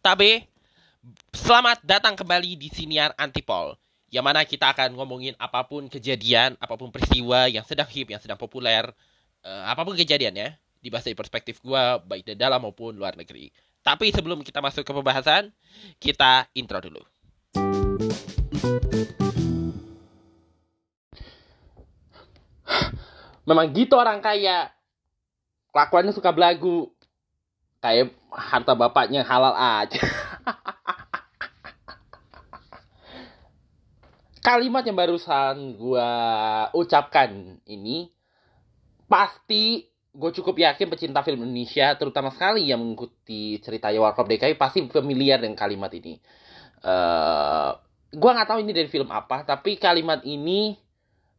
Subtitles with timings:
[0.00, 0.48] Tabe,
[1.28, 3.76] selamat datang kembali di Siniar Antipol
[4.08, 8.16] Yang mana kita akan ngomongin apa pun kejadian, apa pun peristiwa yang sedang hip, yang
[8.16, 8.88] sedang populer
[9.44, 13.52] uh, Apa pun kejadiannya, dibahas dari perspektif gue, baik di dalam maupun luar negeri.
[13.84, 15.52] Tapi sebelum kita masuk ke pembahasan,
[16.00, 17.04] kita intro dulu.
[23.44, 24.72] Memang gitu orang kaya.
[25.76, 26.88] Kelakuannya suka belagu
[27.80, 30.00] kayak harta bapaknya halal aja.
[34.40, 36.12] Kalimat yang barusan gue
[36.72, 38.08] ucapkan ini
[39.04, 44.82] pasti gue cukup yakin pecinta film Indonesia, terutama sekali yang mengikuti cerita Warkop DKI pasti
[44.90, 46.18] familiar dengan kalimat ini.
[46.80, 47.70] Uh, eh,
[48.16, 50.74] gue nggak tahu ini dari film apa, tapi kalimat ini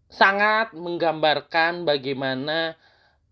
[0.08, 2.80] sangat menggambarkan bagaimana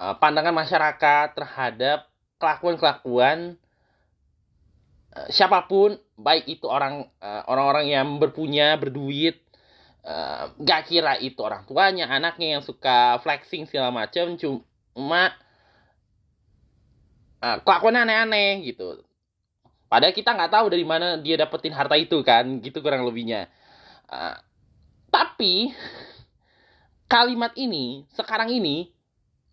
[0.02, 2.09] uh, pandangan masyarakat terhadap
[2.40, 3.60] kelakuan-kelakuan
[5.14, 9.44] uh, siapa pun baik itu orang uh, orang-orang yang berpunya berduit
[10.08, 15.36] uh, gak kira itu orang tuanya anaknya yang suka flexing segala macam cuma
[17.44, 19.04] uh, kelakuan aneh-aneh gitu.
[19.90, 23.50] Padahal kita nggak tahu dari mana dia dapetin harta itu kan gitu kurang lebihnya.
[24.06, 24.38] Uh,
[25.10, 25.74] tapi
[27.10, 28.94] kalimat ini sekarang ini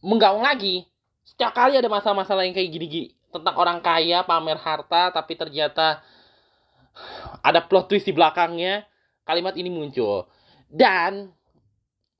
[0.04, 0.84] menggaung lagi
[1.26, 6.00] setiap kali ada masalah-masalah yang kayak gini-gini tentang orang kaya pamer harta tapi ternyata
[7.42, 8.86] ada plot twist di belakangnya
[9.26, 10.30] kalimat ini muncul.
[10.70, 11.34] Dan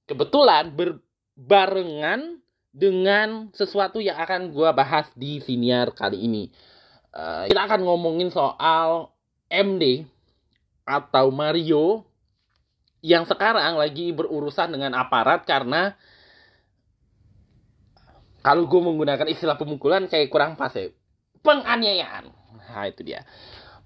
[0.05, 2.43] kebetulan berbarengan
[2.75, 6.45] dengan sesuatu yang akan gue bahas di siniar kali ini.
[7.17, 9.17] Uh, kita akan ngomongin soal
[9.49, 10.05] MD
[10.84, 12.05] atau Mario
[13.01, 15.97] yang sekarang lagi berurusan dengan aparat karena
[18.47, 20.86] kalau gue menggunakan istilah pemukulan kayak kurang pas ya.
[21.42, 22.30] Penganiayaan.
[22.55, 23.27] Nah itu dia.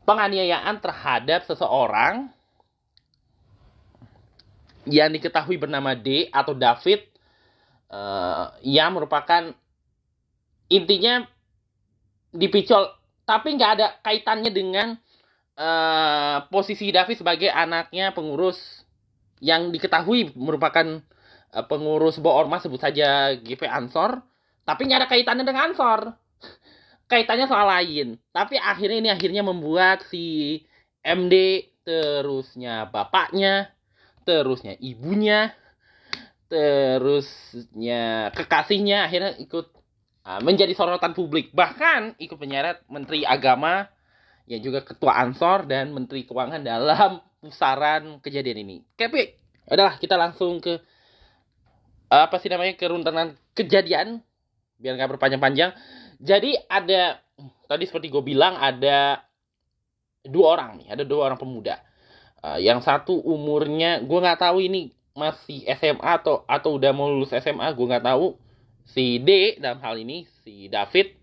[0.05, 2.28] Penganiayaan terhadap seseorang
[4.84, 7.08] yang diketahui bernama D atau David
[7.89, 9.57] uh, yang merupakan
[10.68, 11.24] intinya
[12.29, 12.92] dipicol
[13.24, 14.89] tapi nggak ada kaitannya dengan
[15.56, 18.85] uh, posisi David sebagai anaknya pengurus
[19.40, 21.01] yang diketahui merupakan
[21.56, 24.29] uh, pengurus sebuah ormas sebut saja GP Ansor
[24.70, 26.14] tapi nggak ada kaitannya dengan Ansor
[27.11, 28.14] kaitannya soal lain.
[28.31, 30.63] Tapi akhirnya ini akhirnya membuat si
[31.03, 33.75] MD terusnya bapaknya
[34.23, 35.51] terusnya ibunya
[36.47, 39.67] terusnya kekasihnya akhirnya ikut
[40.23, 41.51] uh, menjadi sorotan publik.
[41.51, 43.91] Bahkan ikut menyeret menteri agama
[44.47, 48.77] yang juga ketua ansor dan menteri keuangan dalam pusaran kejadian ini.
[48.95, 49.35] Tapi
[49.67, 50.79] adalah kita langsung ke
[52.11, 54.19] apa sih namanya keruntuhan kejadian
[54.80, 55.77] biar nggak berpanjang-panjang.
[56.20, 57.20] Jadi ada
[57.68, 59.20] tadi seperti gue bilang ada
[60.24, 61.79] dua orang nih, ada dua orang pemuda.
[62.41, 67.36] Uh, yang satu umurnya gue nggak tahu ini masih SMA atau atau udah mau lulus
[67.36, 68.35] SMA, gue nggak tahu.
[68.91, 71.20] Si D dalam hal ini si David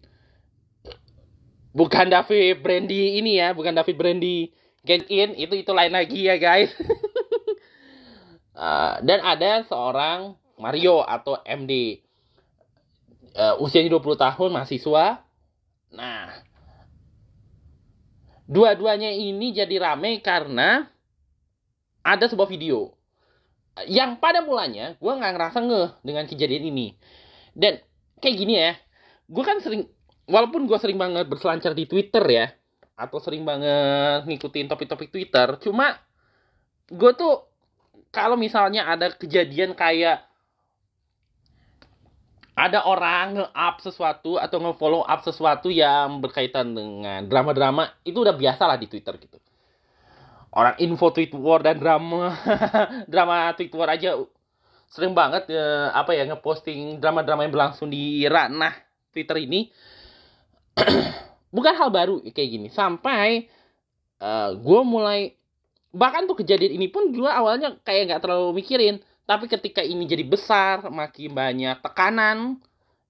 [1.78, 4.50] bukan David Brandy ini ya, bukan David Brandy
[4.82, 6.74] Get In itu itu lain lagi ya guys.
[8.58, 12.02] uh, dan ada seorang Mario atau MD
[13.38, 15.06] uh, usianya 20 tahun mahasiswa.
[15.94, 16.28] Nah,
[18.50, 20.90] dua-duanya ini jadi rame karena
[22.02, 22.98] ada sebuah video
[23.86, 26.88] yang pada mulanya gue nggak ngerasa ngeh dengan kejadian ini
[27.54, 27.78] dan
[28.18, 28.74] kayak gini ya
[29.30, 29.86] gue kan sering
[30.26, 32.48] walaupun gue sering banget berselancar di Twitter ya
[32.98, 36.02] atau sering banget ngikutin topik-topik Twitter cuma
[36.90, 37.46] gue tuh
[38.10, 40.26] kalau misalnya ada kejadian kayak
[42.58, 48.66] ada orang nge-up sesuatu atau nge-follow up sesuatu yang berkaitan dengan drama-drama itu udah biasa
[48.66, 49.38] lah di Twitter gitu.
[50.50, 52.34] Orang info tweet war dan drama
[53.14, 54.18] drama tweet war aja
[54.90, 58.74] sering banget ya, apa ya ngeposting drama-drama yang berlangsung di ranah
[59.14, 59.70] Twitter ini.
[61.56, 62.68] Bukan hal baru kayak gini.
[62.74, 63.54] Sampai
[64.18, 65.38] uh, eh, gue mulai
[65.94, 70.24] bahkan tuh kejadian ini pun gue awalnya kayak nggak terlalu mikirin tapi ketika ini jadi
[70.24, 72.64] besar, makin banyak tekanan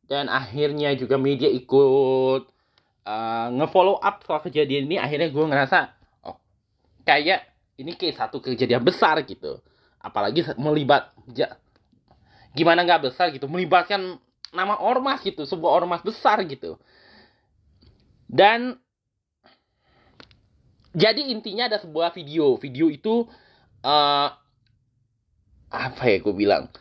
[0.09, 2.49] dan akhirnya juga media ikut
[3.05, 5.93] uh, ngefollow up soal kejadian ini, akhirnya gue ngerasa
[6.25, 6.41] oh
[7.05, 7.45] kayak
[7.77, 9.61] ini kayak satu kejadian besar gitu.
[10.01, 11.53] Apalagi melibat ja,
[12.57, 14.17] gimana nggak besar gitu, melibatkan
[14.49, 16.81] nama ormas gitu, sebuah ormas besar gitu.
[18.25, 18.81] Dan
[20.97, 23.29] jadi intinya ada sebuah video, video itu
[23.85, 24.29] uh,
[25.67, 26.71] apa ya gue bilang?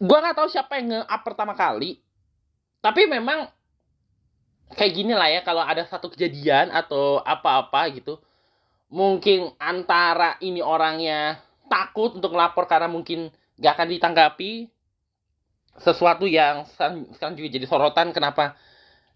[0.00, 2.04] Gue nggak tahu siapa yang nge-up pertama kali
[2.84, 3.48] tapi memang
[4.76, 8.20] kayak gini lah ya kalau ada satu kejadian atau apa-apa gitu
[8.92, 11.40] mungkin antara ini orangnya
[11.72, 14.68] takut untuk melapor karena mungkin gak akan ditanggapi
[15.80, 18.54] sesuatu yang sekarang juga jadi sorotan kenapa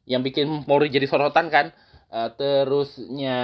[0.08, 1.70] yang bikin Polri jadi sorotan kan?
[2.08, 3.40] Uh, terusnya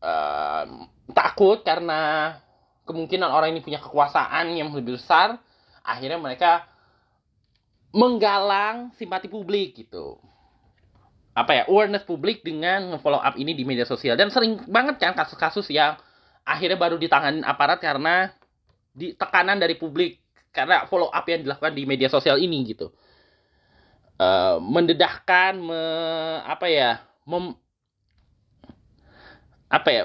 [0.00, 0.64] uh,
[1.12, 2.32] takut karena
[2.88, 5.36] kemungkinan orang ini punya kekuasaan yang lebih besar
[5.84, 6.68] akhirnya mereka
[7.92, 10.20] menggalang simpati publik gitu.
[11.32, 11.62] Apa ya?
[11.70, 14.18] Awareness publik dengan follow up ini di media sosial.
[14.18, 15.96] Dan sering banget kan kasus-kasus yang
[16.44, 18.34] akhirnya baru ditangani aparat karena
[18.92, 20.20] di tekanan dari publik.
[20.52, 22.92] Karena follow up yang dilakukan di media sosial ini gitu.
[24.18, 25.82] Uh, mendedahkan me,
[26.42, 26.98] apa ya?
[27.22, 27.54] Mem,
[29.68, 30.04] apa ya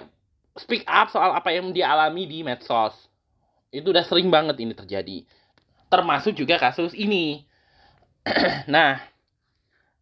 [0.57, 2.94] speak up soal apa yang dialami di medsos
[3.73, 5.17] itu udah sering banget ini terjadi
[5.89, 7.45] termasuk juga kasus ini
[8.73, 9.13] nah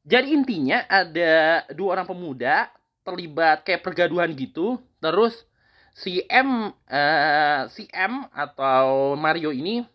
[0.02, 2.74] jadi intinya ada dua orang pemuda
[3.06, 4.82] terlibat kayak pergaduhan gitu.
[4.98, 5.46] Terus
[5.94, 9.86] si M uh, si M atau Mario ini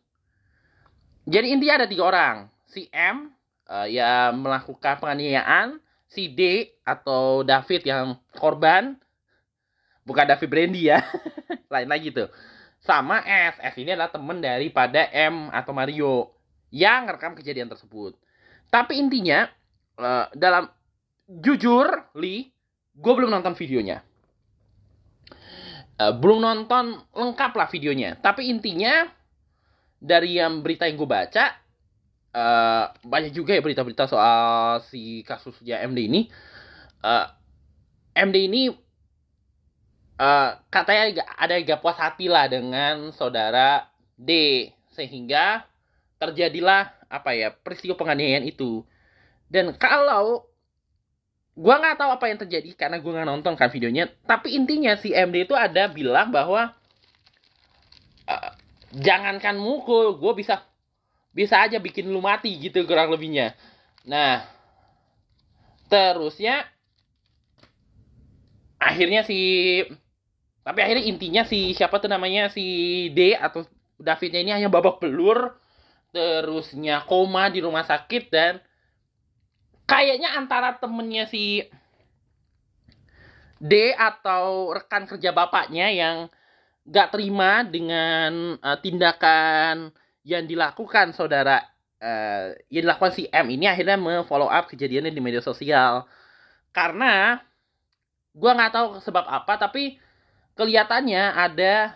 [1.26, 2.36] jadi intinya ada tiga orang.
[2.70, 3.34] Si M
[3.66, 8.94] uh, yang melakukan penganiayaan, si D atau David yang korban,
[10.06, 11.02] bukan David Brandy ya,
[11.74, 12.30] lain lagi tuh.
[12.80, 16.30] Sama S, S ini adalah temen daripada M atau Mario
[16.70, 18.14] yang merekam kejadian tersebut.
[18.70, 19.50] Tapi intinya
[19.98, 20.70] uh, dalam
[21.26, 22.46] jujur Li
[22.94, 24.06] gue belum nonton videonya.
[25.98, 28.14] Uh, belum nonton lengkap lah videonya.
[28.22, 29.10] Tapi intinya
[29.98, 31.44] dari yang berita yang gue baca
[32.36, 36.22] uh, banyak juga ya berita-berita soal si kasusnya MD ini.
[38.16, 38.85] MD ini
[40.20, 44.68] uh, katanya ada gak puas hati lah dengan saudara D.
[44.96, 45.68] Sehingga
[46.16, 48.82] terjadilah apa ya peristiwa penganiayaan itu.
[49.46, 50.48] Dan kalau
[51.56, 55.16] gua nggak tahu apa yang terjadi karena gua nggak nonton kan videonya tapi intinya si
[55.16, 56.76] MD itu ada bilang bahwa
[58.28, 58.52] uh,
[58.92, 60.60] jangankan mukul gue bisa
[61.32, 63.52] bisa aja bikin lu mati gitu kurang lebihnya.
[64.08, 64.44] Nah
[65.88, 66.64] terusnya
[68.80, 69.38] akhirnya si
[70.66, 72.50] tapi akhirnya intinya si siapa tuh namanya?
[72.50, 72.66] Si
[73.14, 73.62] D atau
[74.02, 75.54] Davidnya ini hanya babak belur
[76.10, 78.58] terusnya koma di rumah sakit dan
[79.86, 81.62] kayaknya antara temennya si
[83.62, 86.16] D atau rekan kerja bapaknya yang
[86.82, 89.94] gak terima dengan uh, tindakan
[90.26, 91.62] yang dilakukan saudara
[92.02, 96.04] uh, yang dilakukan si M ini akhirnya memfollow up kejadiannya di media sosial.
[96.74, 97.38] Karena
[98.36, 99.96] gue nggak tahu sebab apa tapi
[100.56, 101.94] kelihatannya ada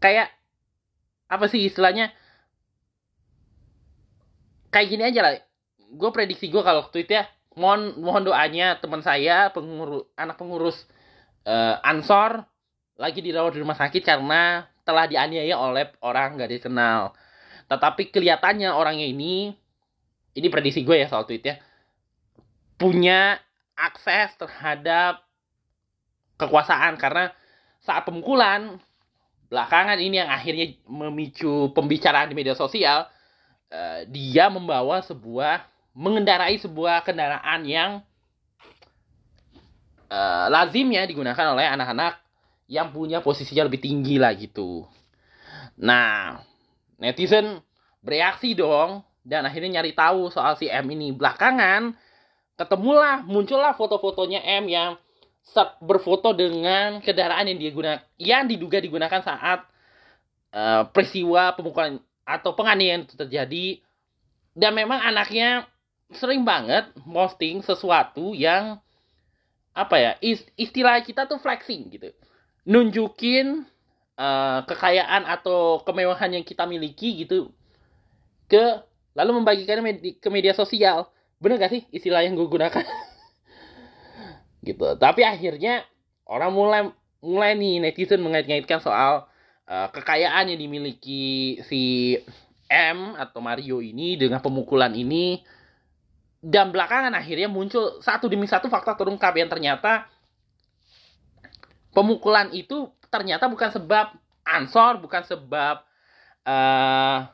[0.00, 0.32] kayak
[1.28, 2.10] apa sih istilahnya
[4.72, 5.34] kayak gini aja lah
[5.88, 10.88] gue prediksi gue kalau tweet ya mohon mohon doanya teman saya pengurus anak pengurus
[11.44, 12.44] uh, Ansor
[12.98, 17.12] lagi dirawat di rumah sakit karena telah dianiaya oleh orang gak dikenal.
[17.68, 19.52] Tetapi kelihatannya orangnya ini,
[20.32, 21.60] ini prediksi gue ya soal tweetnya,
[22.80, 23.36] punya
[23.76, 25.27] akses terhadap
[26.38, 27.34] kekuasaan karena
[27.82, 28.78] saat pemukulan
[29.50, 33.08] belakangan ini yang akhirnya memicu pembicaraan di media sosial,
[33.72, 35.66] uh, dia membawa sebuah
[35.98, 37.90] mengendarai sebuah kendaraan yang
[40.12, 42.22] uh, lazimnya digunakan oleh anak-anak
[42.68, 44.84] yang punya posisinya lebih tinggi lah gitu.
[45.80, 46.38] Nah,
[47.00, 47.64] netizen
[48.04, 51.10] bereaksi dong dan akhirnya nyari tahu soal si M ini.
[51.16, 51.96] Belakangan
[52.60, 55.00] ketemulah muncullah foto-fotonya M yang
[55.80, 59.64] berfoto dengan kendaraan yang digunakan yang diduga digunakan saat
[60.52, 63.66] uh, peristiwa pemukulan atau penganiayaan itu terjadi.
[64.58, 65.64] Dan memang anaknya
[66.12, 68.82] sering banget posting sesuatu yang
[69.72, 70.12] apa ya
[70.58, 72.10] istilah kita tuh flexing gitu.
[72.68, 73.64] Nunjukin
[74.18, 77.54] uh, kekayaan atau kemewahan yang kita miliki gitu
[78.50, 78.82] ke
[79.14, 81.08] lalu membagikannya ke media sosial.
[81.38, 82.82] Bener gak sih istilah yang gue gunakan
[84.62, 84.84] gitu.
[84.98, 85.86] Tapi akhirnya
[86.28, 86.80] orang mulai
[87.18, 89.26] mulai nih netizen mengait-ngaitkan soal
[89.66, 92.14] uh, kekayaan yang dimiliki si
[92.70, 95.42] M atau Mario ini dengan pemukulan ini.
[96.38, 100.06] Dan belakangan akhirnya muncul satu demi satu fakta terungkap yang ternyata
[101.90, 104.14] pemukulan itu ternyata bukan sebab
[104.46, 105.82] ansor, bukan sebab
[106.46, 107.26] uh,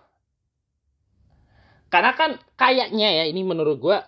[1.93, 3.99] karena kan kayaknya ya ini menurut gue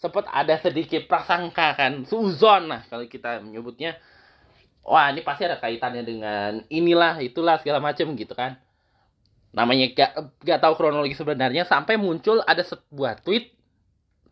[0.00, 4.00] sempat ada sedikit prasangka kan suzon lah kalau kita menyebutnya.
[4.80, 8.56] Wah ini pasti ada kaitannya dengan inilah itulah segala macam gitu kan.
[9.52, 13.52] Namanya gak, gak tahu kronologi sebenarnya sampai muncul ada sebuah tweet.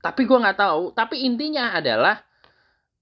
[0.01, 0.97] Tapi gue nggak tahu.
[0.97, 2.25] Tapi intinya adalah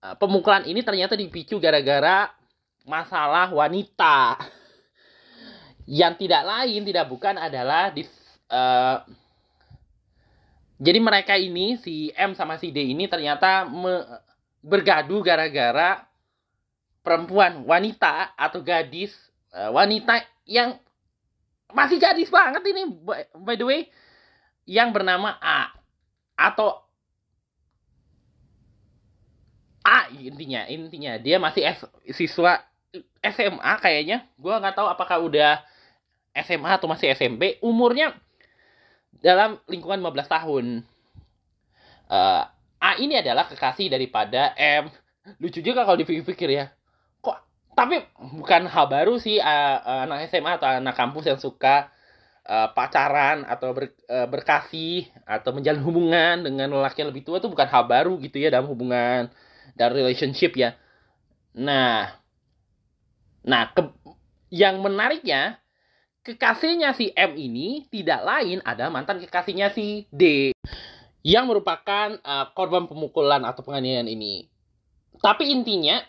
[0.03, 2.35] uh, pemukulan ini ternyata dipicu gara-gara
[2.83, 4.43] masalah wanita.
[5.87, 8.03] Yang tidak lain tidak bukan adalah di
[8.51, 9.07] uh,
[10.77, 14.05] jadi mereka ini si M sama si D ini ternyata me,
[14.61, 16.05] bergaduh gara-gara
[17.01, 19.15] perempuan wanita atau gadis
[19.55, 20.77] uh, wanita yang
[21.73, 22.83] masih gadis banget ini
[23.35, 23.81] by the way
[24.67, 25.71] yang bernama A
[26.37, 26.87] atau
[29.87, 31.15] A intinya intinya.
[31.23, 32.59] Dia masih S, siswa
[33.23, 34.27] SMA kayaknya.
[34.35, 35.63] Gue nggak tahu apakah udah
[36.35, 38.19] SMA atau masih SMP umurnya
[39.21, 40.65] dalam lingkungan 15 tahun.
[42.07, 42.43] Uh,
[42.77, 44.93] A ini adalah kekasih daripada M.
[45.43, 46.71] Lucu juga kalau dipikir-pikir ya.
[47.25, 47.37] Kok
[47.75, 47.99] tapi
[48.39, 51.91] bukan hal baru sih uh, anak SMA atau anak kampus yang suka
[52.47, 57.51] uh, pacaran atau ber, uh, berkasih atau menjalin hubungan dengan lelaki yang lebih tua itu
[57.51, 59.29] bukan hal baru gitu ya dalam hubungan
[59.75, 60.79] dan relationship ya.
[61.59, 62.15] Nah
[63.47, 63.83] nah ke,
[64.51, 65.59] yang menariknya
[66.27, 70.51] kekasihnya si M ini tidak lain ada mantan kekasihnya si D
[71.23, 74.51] yang merupakan uh, korban pemukulan atau penganiayaan ini.
[75.23, 76.03] Tapi intinya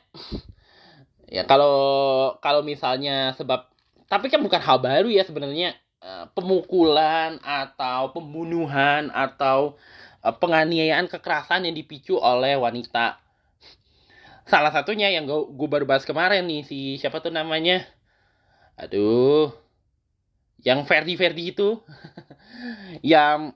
[1.37, 3.69] ya kalau kalau misalnya sebab
[4.09, 9.77] tapi kan bukan hal baru ya sebenarnya uh, pemukulan atau pembunuhan atau
[10.25, 13.21] uh, penganiayaan kekerasan yang dipicu oleh wanita.
[14.49, 17.83] Salah satunya yang gue baru bahas kemarin nih si siapa tuh namanya?
[18.79, 19.51] Aduh,
[20.61, 21.81] yang Ferdi Ferdi itu
[23.15, 23.53] yang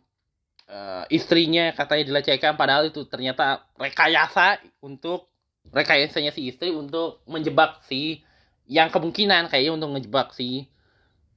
[0.70, 5.29] uh, istrinya katanya dilecehkan padahal itu ternyata rekayasa untuk
[5.70, 8.25] rekayasanya si istri untuk menjebak si
[8.65, 10.70] yang kemungkinan kayaknya untuk menjebak si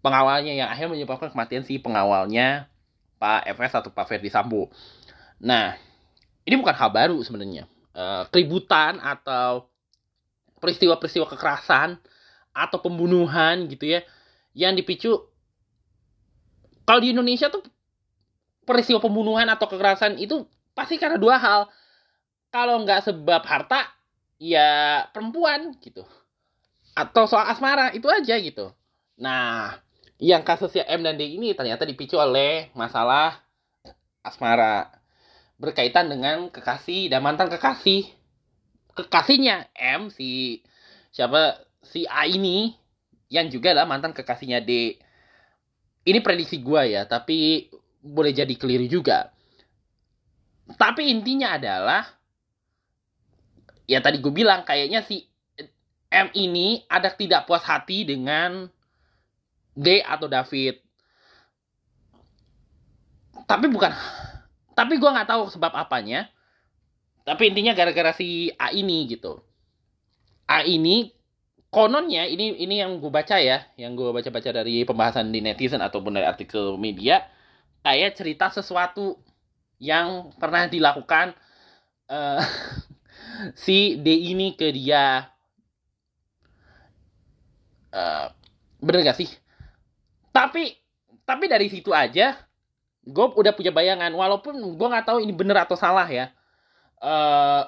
[0.04, 2.68] pengawalnya yang akhirnya menyebabkan kematian si pengawalnya
[3.16, 4.68] Pak FS atau Pak Ferdi Sambo.
[5.40, 5.76] Nah,
[6.44, 7.64] ini bukan hal baru sebenarnya.
[7.94, 9.70] Uh, keributan atau
[10.60, 11.96] peristiwa-peristiwa kekerasan
[12.52, 14.00] atau pembunuhan gitu ya
[14.54, 15.33] yang dipicu
[16.84, 17.64] kalau di Indonesia tuh
[18.64, 21.60] peristiwa pembunuhan atau kekerasan itu pasti karena dua hal.
[22.54, 23.82] Kalau nggak sebab harta,
[24.38, 26.06] ya perempuan gitu.
[26.94, 28.70] Atau soal asmara, itu aja gitu.
[29.18, 29.74] Nah,
[30.22, 33.42] yang kasusnya M dan D ini ternyata dipicu oleh masalah
[34.22, 35.02] asmara.
[35.58, 38.06] Berkaitan dengan kekasih dan mantan kekasih.
[38.94, 40.62] Kekasihnya M, si
[41.10, 42.78] siapa si A ini,
[43.26, 45.02] yang juga adalah mantan kekasihnya D
[46.04, 47.68] ini prediksi gue ya, tapi
[48.04, 49.32] boleh jadi keliru juga.
[50.76, 52.04] Tapi intinya adalah,
[53.88, 55.24] ya tadi gue bilang kayaknya si
[56.12, 58.68] M ini ada tidak puas hati dengan
[59.72, 60.78] D atau David.
[63.44, 63.92] Tapi bukan,
[64.76, 66.28] tapi gue nggak tahu sebab apanya.
[67.24, 69.40] Tapi intinya gara-gara si A ini gitu.
[70.44, 71.13] A ini
[71.74, 76.14] kononnya ini ini yang gue baca ya, yang gue baca-baca dari pembahasan di netizen ataupun
[76.14, 77.26] dari artikel media,
[77.82, 79.18] kayak cerita sesuatu
[79.82, 81.34] yang pernah dilakukan
[82.06, 82.38] uh,
[83.66, 85.26] si D ini ke dia.
[87.90, 88.30] Uh,
[88.78, 89.30] bener gak sih?
[90.30, 90.70] Tapi
[91.26, 92.38] tapi dari situ aja,
[93.02, 94.14] gue udah punya bayangan.
[94.14, 96.30] Walaupun gue nggak tahu ini bener atau salah ya.
[97.02, 97.66] Uh,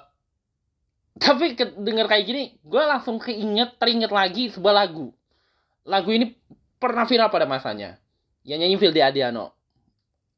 [1.23, 5.13] tapi denger kayak gini gue langsung keinget teringet lagi sebuah lagu.
[5.87, 6.35] Lagu ini
[6.77, 7.97] pernah viral pada masanya.
[8.47, 9.57] Yang nyanyi Vildi Adiano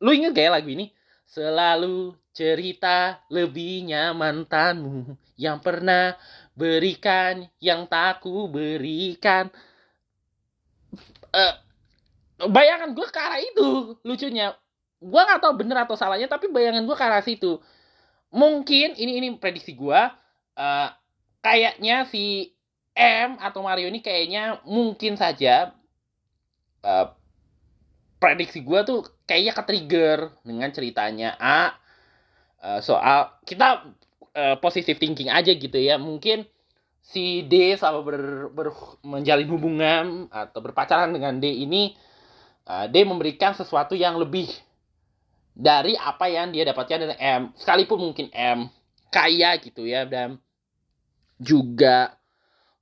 [0.03, 0.95] lu inget gak ya lagu ini?
[1.29, 6.17] Selalu cerita lebihnya mantanmu yang pernah
[6.57, 9.53] berikan yang tak ku berikan.
[11.29, 11.55] Uh,
[12.49, 14.57] bayangan gue ke arah itu lucunya.
[14.99, 17.61] Gue nggak tahu bener atau salahnya tapi bayangan gue ke arah situ.
[18.33, 20.01] Mungkin ini ini prediksi gue
[20.59, 20.91] uh,
[21.41, 22.53] kayaknya si
[22.99, 25.71] M atau Mario ini kayaknya mungkin saja
[26.83, 27.15] uh,
[28.19, 31.79] prediksi gue tuh kayaknya ke trigger dengan ceritanya A.
[32.59, 33.87] Uh, soal kita
[34.35, 35.95] uh, positive thinking aja gitu ya.
[35.95, 36.43] Mungkin
[36.99, 38.75] si D sama ber, ber,
[39.07, 41.95] menjalin hubungan atau berpacaran dengan D ini
[42.67, 44.51] uh, D memberikan sesuatu yang lebih
[45.55, 47.55] dari apa yang dia dapatkan dari M.
[47.55, 48.67] Sekalipun mungkin M
[49.15, 50.43] kaya gitu ya dan
[51.39, 52.19] juga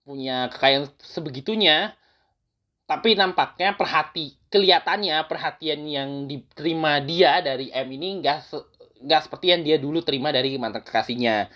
[0.03, 1.93] punya kekayaan sebegitunya
[2.87, 8.39] tapi nampaknya perhati kelihatannya perhatian yang diterima dia dari M ini nggak
[9.03, 11.53] nggak seperti yang dia dulu terima dari mantan kekasihnya.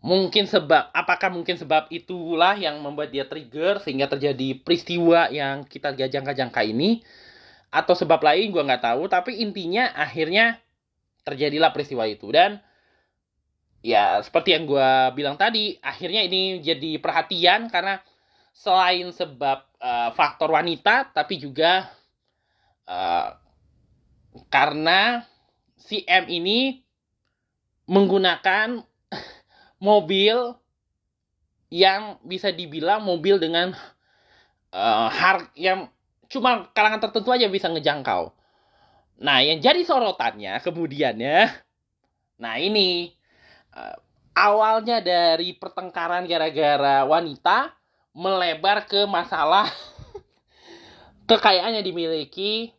[0.00, 5.92] Mungkin sebab apakah mungkin sebab itulah yang membuat dia trigger sehingga terjadi peristiwa yang kita
[5.92, 7.04] gajang-gajangka ini?
[7.68, 10.62] Atau sebab lain gue nggak tahu tapi intinya akhirnya
[11.26, 12.28] terjadilah peristiwa itu.
[12.32, 12.62] Dan
[13.80, 18.00] ya seperti yang gue bilang tadi akhirnya ini jadi perhatian karena
[18.52, 21.88] selain sebab uh, faktor wanita tapi juga
[22.84, 23.32] uh,
[24.52, 25.24] karena
[25.80, 26.84] si ini
[27.88, 28.84] menggunakan
[29.88, 30.54] mobil
[31.70, 33.74] yang bisa dibilang mobil dengan
[34.74, 35.90] uh, harga yang
[36.30, 38.30] cuma kalangan tertentu aja bisa ngejangkau.
[39.20, 41.50] Nah, yang jadi sorotannya kemudian ya,
[42.40, 43.12] nah ini
[43.74, 43.96] uh,
[44.34, 47.74] awalnya dari pertengkaran gara-gara wanita
[48.14, 49.70] melebar ke masalah
[51.30, 52.74] kekayaan yang dimiliki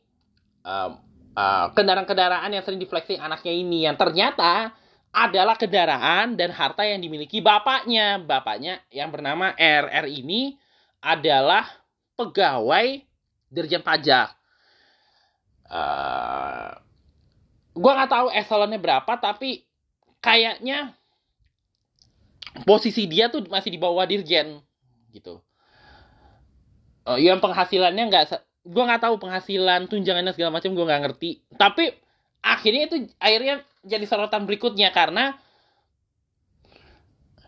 [0.68, 0.98] uh,
[1.36, 4.76] uh, kendaraan-kendaraan yang sering diflexing anaknya ini yang ternyata
[5.12, 8.20] adalah kendaraan dan harta yang dimiliki bapaknya.
[8.24, 10.56] Bapaknya yang bernama RR ini
[11.04, 11.68] adalah
[12.16, 13.04] pegawai
[13.52, 14.32] Dirjen Pajak.
[15.68, 16.72] Uh,
[17.76, 19.68] gua nggak tahu eselonnya berapa, tapi
[20.22, 20.94] kayaknya
[22.64, 24.62] posisi dia tuh masih di bawah Dirjen
[25.12, 25.42] gitu.
[27.02, 28.24] Uh, yang penghasilannya nggak,
[28.70, 31.42] gua nggak tahu penghasilan tunjangannya segala macam gua nggak ngerti.
[31.58, 31.90] Tapi
[32.46, 35.38] akhirnya itu akhirnya jadi sorotan berikutnya karena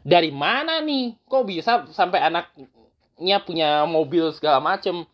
[0.03, 5.07] dari mana nih kok bisa sampai anaknya punya mobil segala macem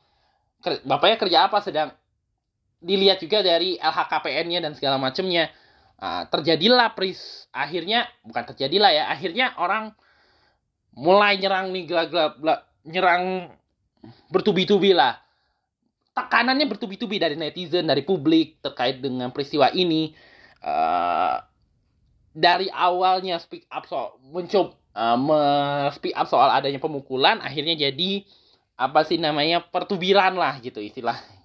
[0.84, 1.90] bapaknya kerja apa sedang
[2.80, 5.52] dilihat juga dari LHKPN-nya dan segala macemnya
[6.00, 9.94] nah, terjadilah pris akhirnya bukan terjadilah ya akhirnya orang
[10.96, 13.54] mulai nyerang nih gelap-gelap nyerang
[14.32, 15.20] bertubi-tubi lah.
[16.16, 20.12] Tekanannya bertubi-tubi dari netizen dari publik terkait dengan peristiwa ini.
[20.60, 21.40] Uh,
[22.36, 28.28] dari awalnya speak up soal mencoba uh, speak up soal adanya pemukulan akhirnya jadi
[28.80, 30.80] apa sih namanya pertubiran lah gitu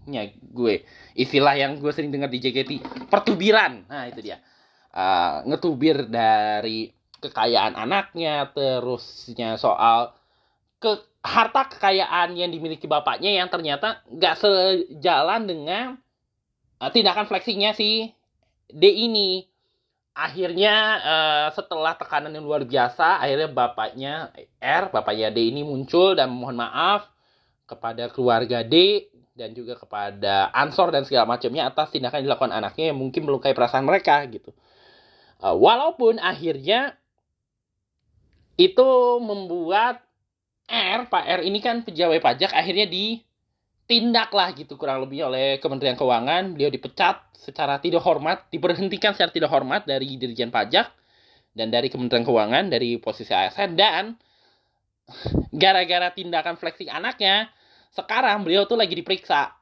[0.05, 0.75] istilahnya gue.
[1.17, 2.71] Istilah yang gue sering dengar di JKT
[3.09, 3.89] pertubiran.
[3.89, 4.39] Nah itu dia.
[4.95, 10.15] Uh, ngetubir dari kekayaan anaknya terusnya soal
[10.79, 10.95] ke
[11.25, 15.85] harta kekayaan yang dimiliki bapaknya yang ternyata nggak sejalan dengan
[16.79, 18.13] uh, tindakan flexingnya si
[18.71, 19.49] D ini.
[20.15, 24.31] Akhirnya uh, setelah tekanan yang luar biasa akhirnya bapaknya
[24.63, 27.11] R bapaknya D ini muncul dan mohon maaf
[27.67, 32.95] kepada keluarga D dan juga kepada Ansor dan segala macamnya atas tindakan yang dilakukan anaknya
[32.95, 34.55] yang mungkin melukai perasaan mereka gitu
[35.43, 36.95] uh, walaupun akhirnya
[38.55, 40.01] itu membuat
[40.71, 43.21] R Pak R ini kan pejabat pajak akhirnya di
[43.85, 46.57] tindak lah gitu kurang lebih oleh Kementerian Keuangan.
[46.57, 50.89] Beliau dipecat secara tidak hormat, diberhentikan secara tidak hormat dari Dirjen Pajak
[51.53, 54.17] dan dari Kementerian Keuangan dari posisi ASN dan
[55.63, 57.53] gara-gara tindakan flexing anaknya,
[57.95, 59.55] sekarang beliau tuh lagi diperiksa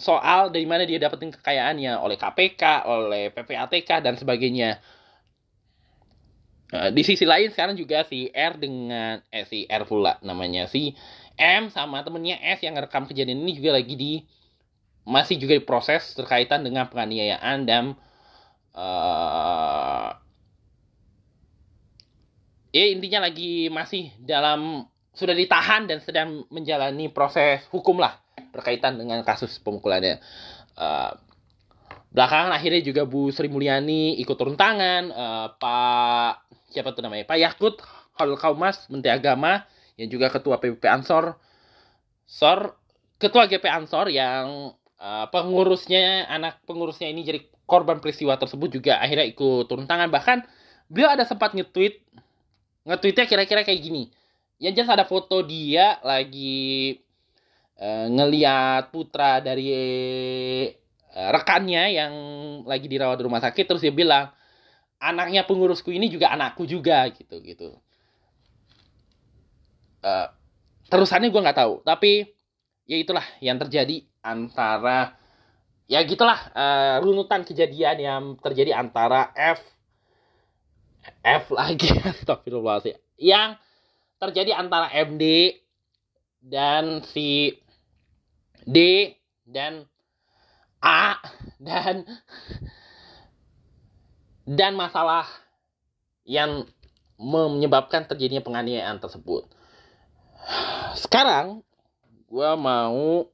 [0.00, 4.80] soal dari mana dia dapetin kekayaannya oleh KPK, oleh PPATK dan sebagainya.
[6.70, 10.96] Nah, di sisi lain sekarang juga si R dengan eh si R pula namanya si
[11.36, 14.12] M sama temennya S yang ngerekam kejadian ini juga lagi di
[15.04, 17.98] masih juga diproses terkaitan dengan penganiayaan dan
[18.78, 20.14] uh,
[22.70, 28.18] ya intinya lagi masih dalam sudah ditahan dan sedang menjalani proses hukum lah
[28.54, 30.22] berkaitan dengan kasus pemukulannya.
[30.78, 31.12] Uh,
[32.10, 37.26] belakangan akhirnya juga Bu Sri Mulyani ikut turun tangan, uh, Pak siapa tuh namanya?
[37.26, 37.76] Pak Yakut
[38.18, 39.66] Hal Kaumas Menteri Agama
[39.98, 41.38] yang juga ketua PBP Ansor.
[42.30, 42.78] Sor
[43.18, 49.26] ketua GP Ansor yang uh, pengurusnya anak pengurusnya ini jadi korban peristiwa tersebut juga akhirnya
[49.26, 50.08] ikut turun tangan.
[50.08, 50.46] Bahkan
[50.86, 52.02] beliau ada sempat nge-tweet
[52.86, 54.10] nge-tweetnya kira-kira kayak gini
[54.60, 57.00] yang jelas ada foto dia lagi
[57.80, 59.72] uh, ngeliat putra dari
[61.16, 62.12] uh, rekannya yang
[62.68, 63.64] lagi dirawat di rumah sakit.
[63.64, 64.28] Terus dia bilang
[65.00, 67.80] anaknya pengurusku ini juga anakku juga gitu gitu.
[70.04, 70.28] Uh,
[70.92, 71.80] terusannya gue nggak tahu.
[71.80, 72.28] Tapi
[72.84, 75.16] ya itulah yang terjadi antara
[75.88, 79.64] ya gitulah uh, runutan kejadian yang terjadi antara F
[81.24, 83.56] F lagi astagfirullahaladzim yang
[84.20, 85.56] terjadi antara MD
[86.44, 87.56] dan si
[88.68, 89.10] D
[89.48, 89.88] dan
[90.84, 91.16] A
[91.56, 92.04] dan
[94.44, 95.24] dan masalah
[96.28, 96.68] yang
[97.20, 99.48] menyebabkan terjadinya penganiayaan tersebut.
[100.96, 101.64] Sekarang
[102.30, 103.26] gue mau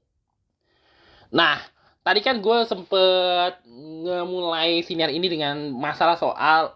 [1.27, 1.59] nah
[2.01, 6.73] tadi kan gue sempet ngemulai siniar ini dengan masalah soal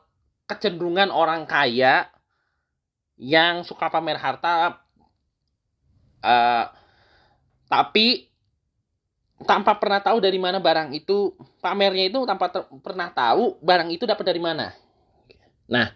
[0.51, 2.11] kecenderungan orang kaya
[3.21, 4.81] yang suka pamer harta
[6.25, 6.65] uh,
[7.69, 8.33] tapi
[9.45, 12.49] tanpa pernah tahu dari mana barang itu pamernya itu tanpa
[12.81, 14.73] pernah tahu barang itu dapat dari mana.
[15.69, 15.93] Nah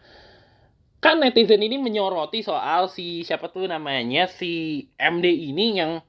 [1.01, 6.01] kan netizen ini menyoroti soal si siapa tuh namanya si MD ini yang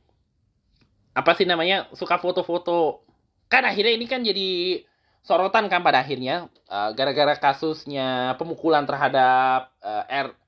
[1.11, 3.03] apa sih namanya suka foto-foto.
[3.51, 4.83] Kan akhirnya ini kan jadi
[5.23, 10.44] sorotan kan pada akhirnya uh, gara-gara kasusnya pemukulan terhadap uh, R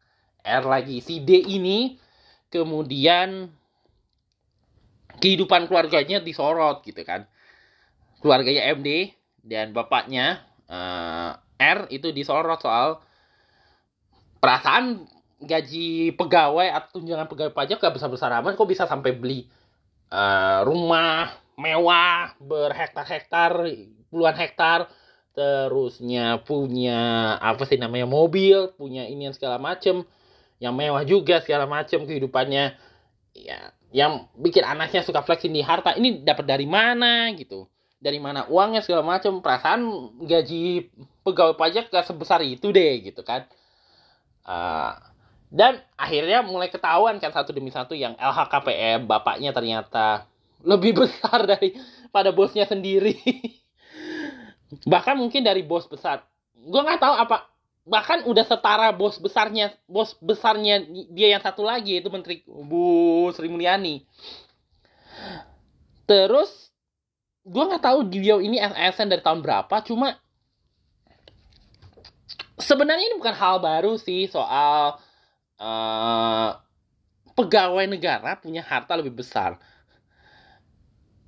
[0.48, 1.04] R lagi.
[1.04, 2.00] Si D ini
[2.48, 3.52] kemudian
[5.20, 7.28] kehidupan keluarganya disorot gitu kan.
[8.24, 9.12] Keluarganya MD
[9.44, 13.04] dan bapaknya uh, R itu disorot soal
[14.38, 15.06] perasaan
[15.38, 19.46] gaji pegawai atau tunjangan pegawai pajak gak besar-besar amat kok bisa sampai beli
[20.10, 23.54] uh, rumah mewah berhektar-hektar
[24.10, 24.90] puluhan hektar
[25.38, 30.02] terusnya punya apa sih namanya mobil punya ini yang segala macem
[30.58, 32.74] yang mewah juga segala macem kehidupannya
[33.38, 33.60] ya
[33.94, 38.82] yang bikin anaknya suka flexing di harta ini dapat dari mana gitu dari mana uangnya
[38.84, 40.92] segala macem perasaan gaji
[41.24, 43.46] pegawai pajak gak sebesar itu deh gitu kan
[44.48, 44.96] Uh,
[45.52, 50.24] dan akhirnya mulai ketahuan kan satu demi satu yang LHKPM bapaknya ternyata
[50.64, 51.76] lebih besar dari
[52.10, 53.20] pada bosnya sendiri.
[54.92, 56.24] Bahkan mungkin dari bos besar.
[56.56, 57.48] Gue nggak tahu apa
[57.88, 63.48] bahkan udah setara bos besarnya bos besarnya dia yang satu lagi itu menteri Bu Sri
[63.48, 64.04] Mulyani
[66.04, 66.68] terus
[67.48, 70.20] gue nggak tahu dia ini ASN dari tahun berapa cuma
[72.60, 74.98] sebenarnya ini bukan hal baru sih soal
[75.62, 76.50] uh,
[77.38, 79.62] pegawai negara punya harta lebih besar.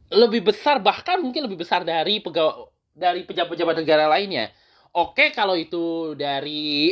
[0.09, 4.49] Lebih besar bahkan mungkin lebih besar dari pegawai dari pejabat-pejabat negara lainnya.
[4.89, 6.89] Oke kalau itu dari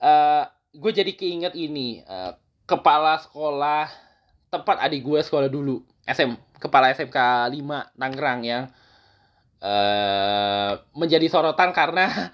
[0.00, 0.44] uh,
[0.80, 2.32] gue jadi keinget ini uh,
[2.64, 3.90] kepala sekolah
[4.48, 8.64] tempat adik gue sekolah dulu SM kepala SMK 5 Tangerang yang
[9.60, 12.08] uh, menjadi sorotan karena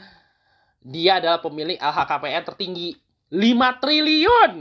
[0.94, 2.94] dia adalah pemilik LHKPN tertinggi.
[3.26, 4.52] 5 triliun!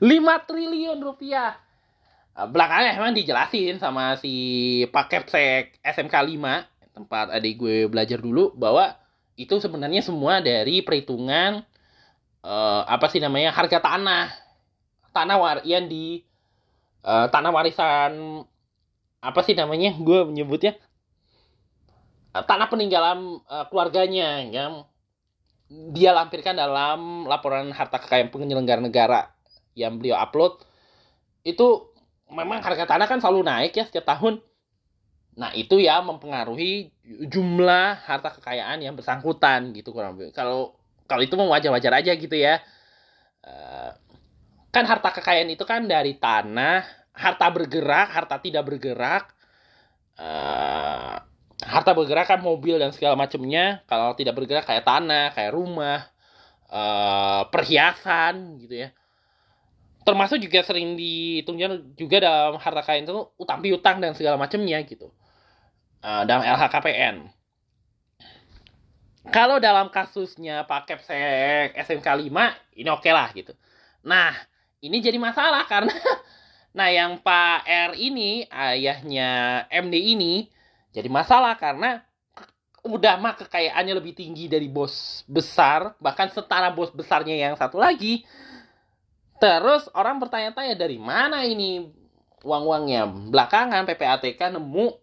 [0.00, 1.52] 5 triliun rupiah!
[2.32, 4.32] Belakangnya emang dijelasin sama si
[4.88, 8.96] Pak Kepsek SMK 5 tempat adik gue belajar dulu bahwa
[9.36, 11.64] itu sebenarnya semua dari perhitungan
[12.44, 14.32] uh, apa sih namanya harga tanah.
[15.12, 16.24] Tanah warian di
[17.04, 18.44] uh, tanah warisan
[19.20, 20.76] apa sih namanya gue menyebutnya
[22.32, 24.88] Eh, tanah peninggalan uh, keluarganya yang
[25.68, 29.28] dia lampirkan dalam laporan harta kekayaan penyelenggara negara
[29.76, 30.64] yang beliau upload.
[31.44, 31.92] Itu
[32.32, 34.40] memang harga tanah kan selalu naik ya setiap tahun.
[35.38, 36.92] Nah itu ya mempengaruhi
[37.28, 40.36] jumlah harta kekayaan yang bersangkutan gitu kurang lebih.
[40.36, 40.76] Kalau
[41.08, 42.60] kalau itu wajar-wajar aja gitu ya.
[43.42, 43.90] Uh,
[44.72, 49.34] kan harta kekayaan itu kan dari tanah, harta bergerak, harta tidak bergerak,
[50.16, 51.20] uh,
[51.62, 56.10] harta bergerak kan mobil dan segala macamnya kalau tidak bergerak kayak tanah kayak rumah
[56.68, 58.88] uh, perhiasan gitu ya
[60.02, 65.14] termasuk juga sering ditunggu juga dalam harta kekayaan itu utang piutang dan segala macamnya gitu
[66.02, 67.16] uh, dalam LHKPN
[69.30, 72.28] kalau dalam kasusnya Pak Kepsek SMK 5
[72.78, 73.54] ini oke okay lah gitu
[74.02, 74.34] nah
[74.82, 75.94] ini jadi masalah karena
[76.78, 80.50] nah yang Pak R ini ayahnya MD ini
[80.92, 82.04] jadi masalah karena
[82.82, 88.26] udah mah kekayaannya lebih tinggi dari bos besar, bahkan setara bos besarnya yang satu lagi.
[89.38, 91.86] Terus orang bertanya-tanya dari mana ini
[92.42, 93.06] uang-uangnya.
[93.30, 95.01] Belakangan PPATK nemu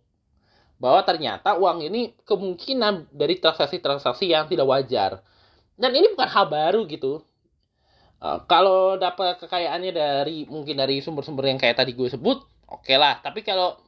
[0.79, 5.19] bahwa ternyata uang ini kemungkinan dari transaksi-transaksi yang tidak wajar.
[5.75, 7.23] Dan ini bukan hal baru gitu.
[8.19, 12.95] Uh, kalau dapat kekayaannya dari mungkin dari sumber-sumber yang kayak tadi gue sebut, oke okay
[12.99, 13.19] lah.
[13.19, 13.79] Tapi kalau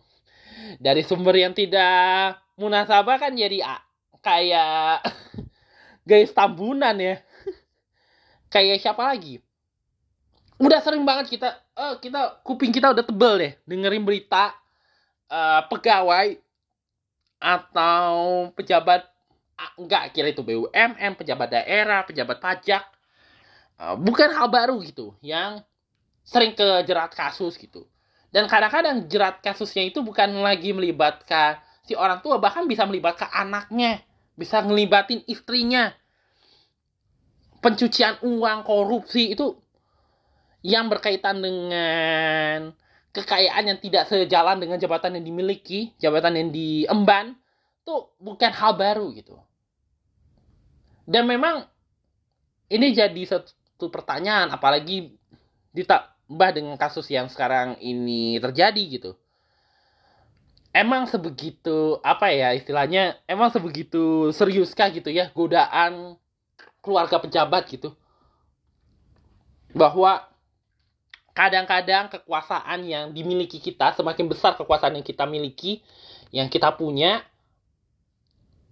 [0.79, 3.63] dari sumber yang tidak munasabah kan jadi
[4.21, 5.01] kayak
[6.09, 7.15] guys tambunan ya
[8.53, 9.41] kayak siapa lagi
[10.61, 14.53] udah sering banget kita uh, kita kuping kita udah tebel deh dengerin berita
[15.33, 16.37] uh, pegawai
[17.41, 19.01] atau pejabat
[19.57, 22.85] uh, enggak kira itu BUMN pejabat daerah pejabat pajak
[23.81, 25.65] uh, bukan hal baru gitu yang
[26.21, 27.89] sering kejerat kasus gitu
[28.31, 31.59] dan kadang-kadang jerat kasusnya itu bukan lagi melibatkan
[31.91, 33.99] si orang tua, bahkan bisa melibatkan anaknya,
[34.39, 35.91] bisa ngelibatin istrinya.
[37.59, 39.53] Pencucian uang, korupsi itu
[40.65, 42.73] yang berkaitan dengan
[43.11, 47.35] kekayaan yang tidak sejalan dengan jabatan yang dimiliki, jabatan yang diemban,
[47.83, 49.35] itu bukan hal baru gitu.
[51.03, 51.67] Dan memang
[52.71, 55.11] ini jadi satu pertanyaan, apalagi
[55.75, 59.11] ditambah dengan kasus yang sekarang ini terjadi gitu
[60.71, 66.15] emang sebegitu apa ya istilahnya emang sebegitu seriuskah gitu ya godaan
[66.79, 67.93] keluarga pejabat gitu
[69.75, 70.23] bahwa
[71.31, 75.79] kadang-kadang kekuasaan yang dimiliki kita semakin besar kekuasaan yang kita miliki
[76.31, 77.23] yang kita punya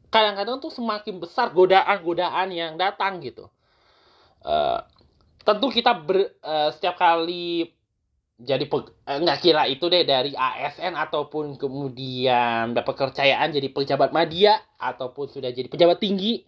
[0.10, 3.48] kadang-kadang tuh semakin besar godaan-godaan yang datang gitu.
[4.41, 4.82] Uh,
[5.45, 7.69] tentu kita ber, uh, setiap kali
[8.39, 14.58] jadi uh, nggak kira itu deh dari ASN ataupun kemudian dapat kepercayaan jadi pejabat media
[14.80, 16.43] ataupun sudah jadi pejabat tinggi.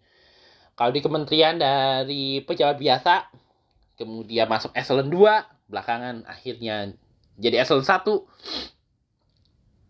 [0.74, 3.28] Kalau di kementerian dari pejabat biasa
[4.00, 6.92] kemudian masuk eselon 2 belakangan akhirnya
[7.40, 8.04] jadi eselon 1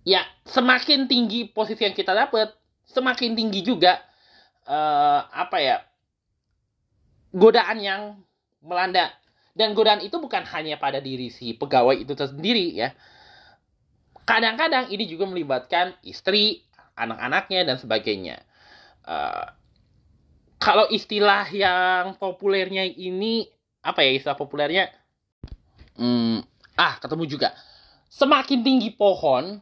[0.05, 2.53] ya semakin tinggi posisi yang kita dapat
[2.85, 3.97] semakin tinggi juga
[4.69, 5.77] uh, apa ya
[7.31, 8.01] godaan yang
[8.61, 9.11] melanda.
[9.51, 12.95] Dan godaan itu bukan hanya pada diri si pegawai itu sendiri ya.
[14.23, 16.63] Kadang-kadang ini juga melibatkan istri
[16.95, 18.39] anak-anaknya dan sebagainya.
[19.03, 19.43] Uh,
[20.61, 23.49] kalau istilah yang populernya ini
[23.81, 24.93] apa ya istilah populernya
[25.97, 26.43] hmm,
[26.77, 27.49] ah ketemu juga.
[28.11, 29.59] Semakin tinggi pohon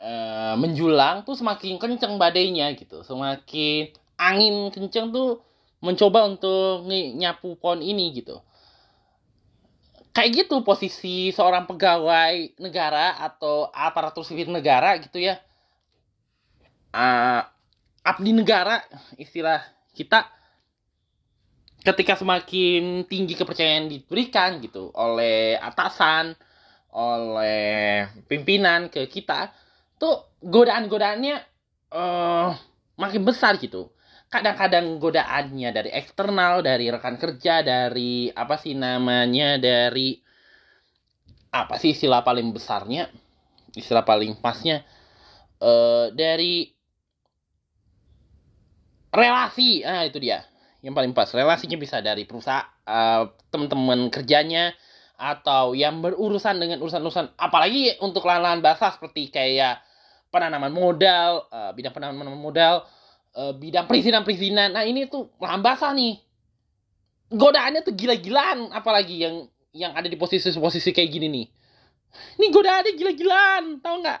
[0.00, 3.04] uh, menjulang tuh semakin kenceng badainya gitu.
[3.04, 5.44] Semakin angin kenceng tuh
[5.82, 8.40] mencoba untuk nyapu pohon ini gitu.
[10.12, 15.40] Kayak gitu posisi seorang pegawai negara atau aparatur sipil negara gitu ya.
[16.92, 17.40] Uh,
[18.04, 18.84] abdi negara
[19.16, 19.64] istilah
[19.96, 20.28] kita
[21.82, 26.38] ketika semakin tinggi kepercayaan diberikan gitu oleh atasan,
[26.94, 29.50] oleh pimpinan ke kita,
[29.98, 31.36] tuh godaan-godaannya
[31.90, 32.54] uh,
[32.94, 33.90] makin besar gitu.
[34.30, 40.16] Kadang-kadang godaannya dari eksternal, dari rekan kerja, dari apa sih namanya, dari
[41.52, 43.10] apa sih istilah paling besarnya,
[43.76, 44.86] istilah paling pasnya,
[45.60, 46.70] uh, dari
[49.12, 50.51] relasi, ah itu dia
[50.82, 54.74] yang paling pas relasinya bisa dari perusahaan uh, teman-teman kerjanya
[55.14, 59.78] atau yang berurusan dengan urusan-urusan apalagi untuk lahan-lahan basah seperti kayak
[60.34, 62.82] penanaman modal uh, bidang penanaman modal
[63.38, 64.74] uh, bidang perizinan-perizinan.
[64.74, 66.18] Nah ini tuh lahan basah nih.
[67.32, 71.46] Godaannya tuh gila-gilaan apalagi yang yang ada di posisi-posisi kayak gini nih.
[72.42, 74.20] Ini godaannya gila-gilaan tau nggak?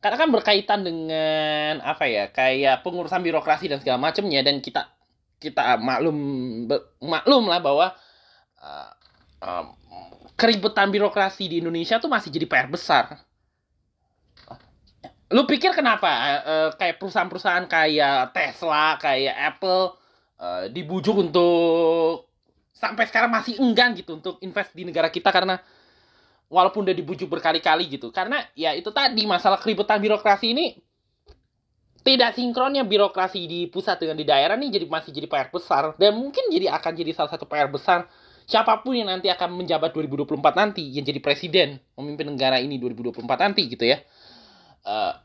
[0.00, 4.88] Karena kan berkaitan dengan apa ya kayak pengurusan birokrasi dan segala macamnya dan kita
[5.44, 6.16] kita maklum
[7.04, 7.92] maklum lah bahwa
[8.64, 8.90] uh,
[9.44, 9.64] uh,
[10.34, 13.20] keributan birokrasi di Indonesia tuh masih jadi PR besar.
[15.34, 16.10] Lu pikir kenapa
[16.44, 19.98] uh, kayak perusahaan-perusahaan kayak Tesla, kayak Apple
[20.38, 22.30] uh, dibujuk untuk
[22.74, 25.58] sampai sekarang masih enggan gitu untuk invest di negara kita karena
[26.50, 28.14] walaupun udah dibujuk berkali-kali gitu.
[28.14, 30.78] Karena ya itu tadi masalah keributan birokrasi ini
[32.04, 35.96] tidak sinkronnya birokrasi di pusat dengan di daerah nih jadi masih jadi PR besar.
[35.96, 38.04] Dan mungkin jadi akan jadi salah satu PR besar.
[38.44, 43.24] Siapa pun yang nanti akan menjabat 2024 nanti yang jadi presiden memimpin negara ini 2024
[43.40, 44.04] nanti gitu ya.
[44.84, 45.16] Uh,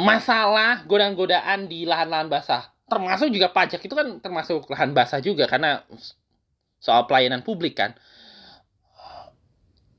[0.00, 2.72] masalah godaan-godaan di lahan-lahan basah.
[2.88, 5.84] Termasuk juga pajak itu kan termasuk lahan basah juga karena
[6.80, 7.92] soal pelayanan publik kan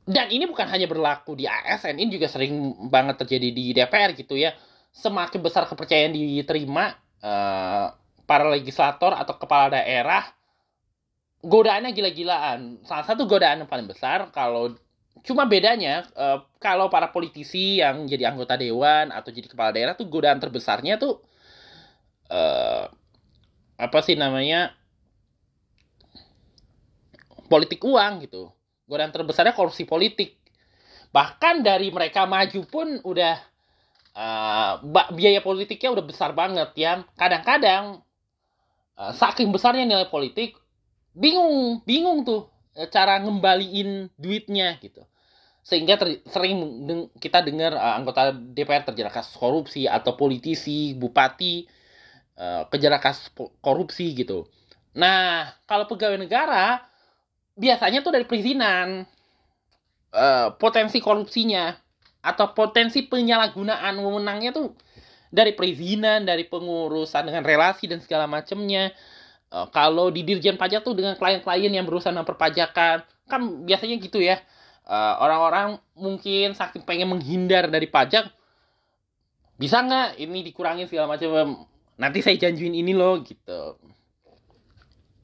[0.03, 4.35] dan ini bukan hanya berlaku di ASN, ini juga sering banget terjadi di DPR gitu
[4.35, 4.51] ya.
[4.91, 6.91] Semakin besar kepercayaan diterima
[7.23, 7.87] uh,
[8.27, 10.27] para legislator atau kepala daerah,
[11.39, 12.83] godaannya gila-gilaan.
[12.83, 14.75] Salah satu godaan yang paling besar kalau
[15.23, 20.11] cuma bedanya uh, kalau para politisi yang jadi anggota dewan atau jadi kepala daerah tuh
[20.11, 21.23] godaan terbesarnya tuh
[22.27, 22.91] uh,
[23.79, 24.75] apa sih namanya
[27.47, 28.51] politik uang gitu
[28.87, 30.39] godaan terbesarnya korupsi politik.
[31.13, 33.35] Bahkan dari mereka maju pun udah
[34.17, 34.73] uh,
[35.13, 37.05] biaya politiknya udah besar banget ya.
[37.17, 38.01] Kadang-kadang
[38.97, 40.57] uh, saking besarnya nilai politik
[41.13, 45.05] bingung bingung tuh eh, cara ngembaliin duitnya gitu.
[45.63, 51.63] Sehingga ter, sering deng, kita dengar uh, anggota DPR terjerat kasus korupsi atau politisi bupati
[52.41, 53.29] uh, kejerat kasus
[53.61, 54.49] korupsi gitu.
[54.97, 56.92] Nah kalau pegawai negara
[57.53, 59.05] biasanya tuh dari perizinan
[60.13, 61.73] uh, potensi korupsinya
[62.23, 64.73] atau potensi penyalahgunaan wewenangnya tuh
[65.33, 68.93] dari perizinan, dari pengurusan dengan relasi dan segala macamnya.
[69.49, 74.21] Uh, kalau di Dirjen Pajak tuh dengan klien-klien yang berusaha dengan perpajakan, kan biasanya gitu
[74.21, 74.41] ya.
[74.83, 78.27] orang orang-orang mungkin saking pengen menghindar dari pajak,
[79.55, 81.63] bisa nggak ini dikurangin segala macam?
[81.95, 83.79] Nanti saya janjiin ini loh gitu.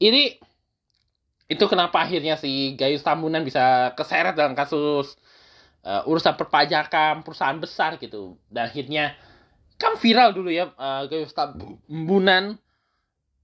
[0.00, 0.40] Ini
[1.50, 5.18] itu kenapa akhirnya si Gayus Tambunan bisa keseret dalam kasus
[5.82, 8.38] uh, urusan perpajakan perusahaan besar gitu.
[8.46, 9.18] Dan akhirnya
[9.74, 12.54] kan viral dulu ya uh, Gayus Tambunan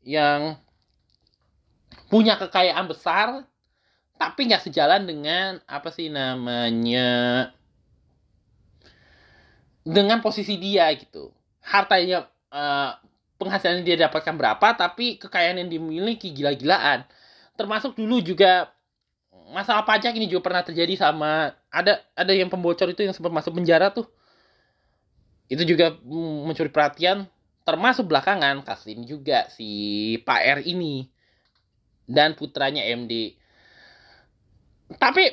[0.07, 0.55] yang
[2.07, 3.43] punya kekayaan besar
[4.15, 7.51] tapi nggak sejalan dengan apa sih namanya
[9.83, 11.35] dengan posisi dia gitu.
[11.59, 12.95] Hartanya uh,
[13.43, 17.03] penghasilan dia dapatkan berapa tapi kekayaan yang dimiliki gila-gilaan
[17.57, 18.71] termasuk dulu juga
[19.51, 23.57] masalah pajak ini juga pernah terjadi sama ada ada yang pembocor itu yang sempat masuk
[23.57, 24.07] penjara tuh.
[25.49, 25.95] Itu juga
[26.45, 27.27] mencuri perhatian
[27.67, 29.69] termasuk belakangan kasus ini juga si
[30.23, 31.11] Pak R ini
[32.07, 33.35] dan putranya MD
[35.03, 35.27] tapi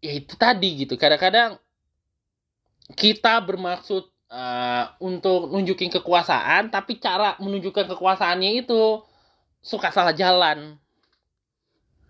[0.00, 1.60] ya itu tadi gitu kadang-kadang
[2.96, 9.04] kita bermaksud uh, untuk nunjukin kekuasaan tapi cara menunjukkan kekuasaannya itu
[9.60, 10.80] suka salah jalan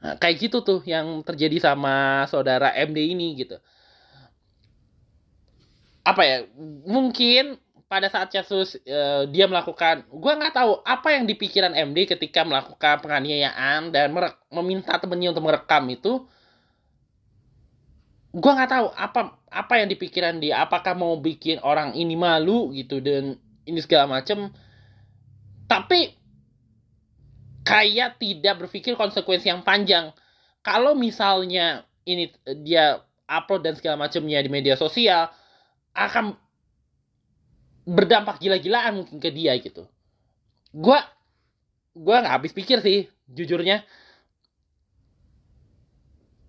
[0.02, 3.56] nah, kayak gitu tuh yang terjadi sama saudara MD ini gitu.
[6.02, 6.36] Apa ya
[6.88, 12.44] mungkin pada saat kasus uh, dia melakukan gue nggak tahu apa yang dipikiran MD ketika
[12.44, 14.12] melakukan penganiayaan dan
[14.52, 16.28] meminta temennya untuk merekam itu.
[18.28, 23.00] Gue nggak tahu apa apa yang dipikiran dia apakah mau bikin orang ini malu gitu
[23.00, 24.52] dan ini segala macem.
[25.64, 26.17] Tapi
[27.68, 30.08] kayak tidak berpikir konsekuensi yang panjang.
[30.64, 32.32] Kalau misalnya ini
[32.64, 35.28] dia upload dan segala macamnya di media sosial
[35.92, 36.32] akan
[37.84, 39.84] berdampak gila-gilaan mungkin ke dia gitu.
[40.72, 40.96] Gue
[41.92, 43.84] gue nggak habis pikir sih jujurnya.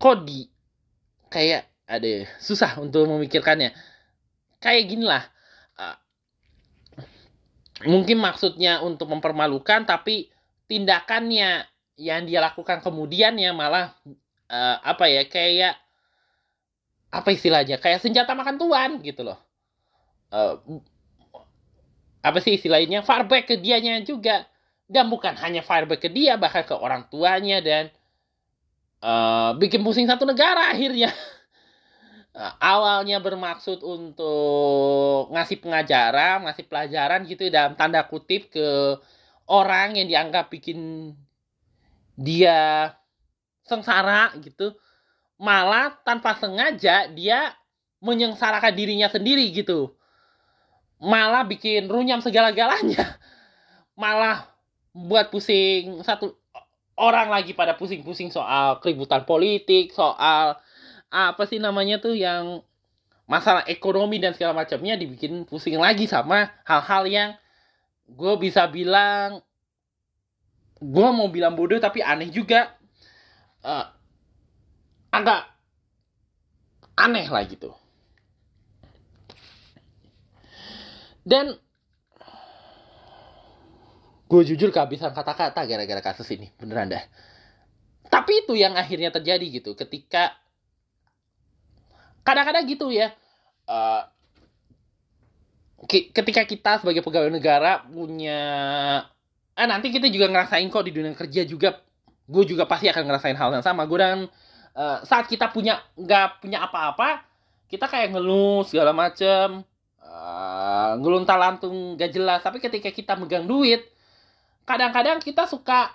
[0.00, 0.48] Kok di
[1.28, 3.76] kayak ada susah untuk memikirkannya.
[4.56, 5.24] Kayak gini lah
[5.76, 5.96] uh,
[7.84, 10.29] mungkin maksudnya untuk mempermalukan tapi
[10.70, 11.66] tindakannya
[11.98, 13.90] yang dia lakukan kemudian ya malah
[14.46, 15.74] uh, apa ya kayak
[17.10, 19.38] apa istilahnya kayak senjata makan tuan gitu loh.
[20.30, 20.62] Uh,
[22.22, 24.46] apa sih istilahnya fireback ke dianya juga.
[24.90, 27.94] Dan bukan hanya fireback ke dia bahkan ke orang tuanya dan
[29.02, 31.10] uh, bikin pusing satu negara akhirnya.
[32.30, 38.98] Uh, awalnya bermaksud untuk ngasih pengajaran ngasih pelajaran gitu dalam tanda kutip ke
[39.50, 41.10] orang yang dianggap bikin
[42.14, 42.94] dia
[43.66, 44.78] sengsara gitu
[45.40, 47.56] malah tanpa sengaja dia
[48.04, 49.96] menyengsarakan dirinya sendiri gitu.
[51.00, 53.16] Malah bikin runyam segala-galanya.
[54.00, 54.48] Malah
[54.92, 56.36] buat pusing satu
[57.00, 60.58] orang lagi pada pusing-pusing soal keributan politik soal
[61.08, 62.60] apa sih namanya tuh yang
[63.24, 67.30] masalah ekonomi dan segala macamnya dibikin pusing lagi sama hal-hal yang
[68.10, 69.42] gue bisa bilang
[70.80, 72.74] gue mau bilang bodoh tapi aneh juga
[73.62, 73.86] uh,
[75.12, 75.46] agak
[76.96, 77.70] aneh lah gitu
[81.30, 81.56] Dan
[84.30, 86.50] gue jujur kehabisan kata-kata gara-gara kasus ini.
[86.56, 87.04] Beneran dah.
[88.10, 89.78] Tapi itu yang akhirnya terjadi gitu.
[89.78, 90.34] Ketika
[92.26, 93.12] kadang-kadang gitu ya.
[93.70, 94.02] Uh,
[95.90, 98.40] ketika kita sebagai pegawai negara punya
[99.58, 101.82] eh nanti kita juga ngerasain kok di dunia kerja juga
[102.30, 103.82] gue juga pasti akan ngerasain hal yang sama.
[103.90, 104.30] Gue dan
[104.78, 107.26] uh, saat kita punya nggak punya apa-apa
[107.66, 109.62] kita kayak ngeluh segala macem
[110.02, 112.42] uh, ngeluntar lantung gak jelas.
[112.42, 113.82] Tapi ketika kita megang duit
[114.62, 115.90] kadang-kadang kita suka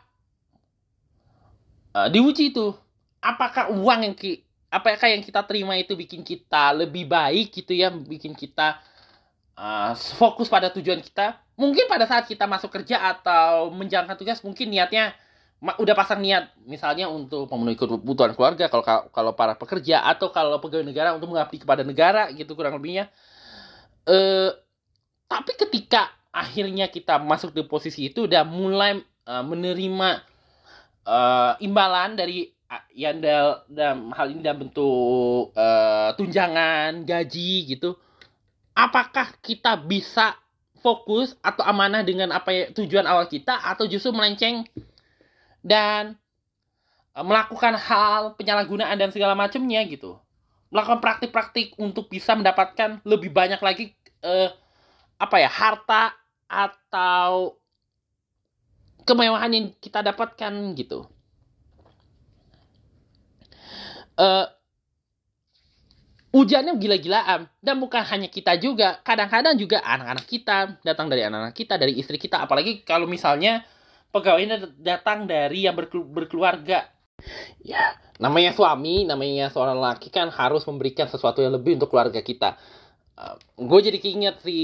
[1.95, 2.75] uh, diuji itu
[3.23, 7.87] apakah uang yang ki apakah yang kita terima itu bikin kita lebih baik gitu ya
[7.87, 8.83] bikin kita
[9.59, 11.39] uh, fokus pada tujuan kita.
[11.55, 15.15] Mungkin pada saat kita masuk kerja atau menjalankan tugas mungkin niatnya
[15.59, 16.51] udah pasang niat.
[16.67, 21.63] Misalnya untuk memenuhi kebutuhan keluarga kalau kalau para pekerja atau kalau pegawai negara untuk mengabdi
[21.63, 23.07] kepada negara gitu kurang lebihnya.
[24.05, 24.51] Eh,
[25.25, 30.09] tapi ketika akhirnya kita masuk di posisi itu udah mulai uh, menerima
[31.07, 32.51] uh, imbalan dari
[32.91, 37.95] yang dalam hal ini dalam bentuk uh, tunjangan gaji gitu
[38.75, 40.35] apakah kita bisa
[40.83, 44.67] fokus atau amanah dengan apa ya, tujuan awal kita atau justru melenceng
[45.65, 46.13] dan
[47.17, 50.19] uh, melakukan hal penyalahgunaan dan segala macamnya gitu
[50.75, 53.95] melakukan praktik-praktik untuk bisa mendapatkan lebih banyak lagi
[54.27, 54.51] uh,
[55.15, 56.11] apa ya harta
[56.51, 57.55] atau
[59.07, 61.07] kemewahan yang kita dapatkan gitu.
[64.19, 64.51] Uh,
[66.45, 67.49] ujiannya gila-gilaan.
[67.59, 72.21] Dan bukan hanya kita juga kadang-kadang juga anak-anak kita datang dari anak-anak kita dari istri
[72.21, 72.45] kita.
[72.45, 73.65] Apalagi kalau misalnya
[74.13, 76.87] pegawainya datang dari yang berkeluarga.
[77.65, 82.55] Ya namanya suami namanya seorang laki kan harus memberikan sesuatu yang lebih untuk keluarga kita.
[83.15, 84.59] Uh, gue jadi keinget si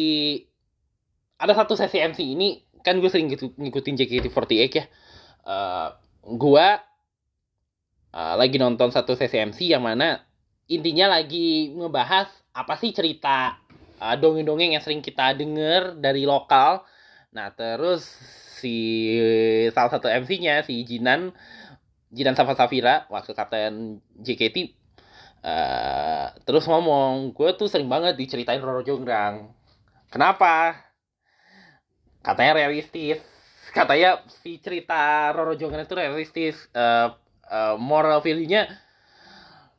[1.36, 4.86] ada satu sesi MC ini kan gue sering gitu, ngikutin JKT48 ya.
[5.42, 5.90] Uh,
[6.38, 6.68] gue
[8.16, 10.24] uh, lagi nonton satu sesi MC yang mana
[10.68, 13.58] intinya lagi ngebahas apa sih cerita
[14.02, 16.84] uh, dongeng-dongeng yang sering kita denger dari lokal.
[17.32, 18.04] Nah terus
[18.62, 19.08] si
[19.74, 21.34] salah satu MC-nya si Jinan
[22.12, 24.76] Jinan Safa Safira waktu kapten JKT
[25.42, 29.50] uh, terus ngomong gue tuh sering banget diceritain Roro Jonggrang.
[30.12, 30.76] Kenapa?
[32.22, 33.18] Katanya realistis.
[33.72, 36.56] Katanya si cerita Roro Jonggrang itu realistis.
[36.76, 37.16] Uh,
[37.52, 38.72] uh, moral value-nya